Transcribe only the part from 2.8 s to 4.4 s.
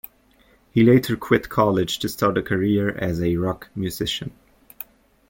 as a rock musician.